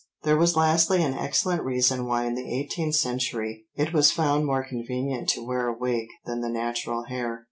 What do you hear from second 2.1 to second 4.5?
in the eighteenth century it was found